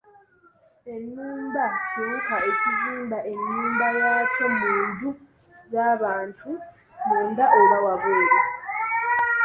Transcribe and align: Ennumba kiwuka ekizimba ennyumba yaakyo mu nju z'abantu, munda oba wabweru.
Ennumba 0.93 1.63
kiwuka 1.87 2.35
ekizimba 2.49 3.17
ennyumba 3.33 3.87
yaakyo 3.99 4.45
mu 4.57 4.69
nju 4.87 5.09
z'abantu, 5.71 6.49
munda 7.07 7.45
oba 7.59 7.77
wabweru. 7.85 8.39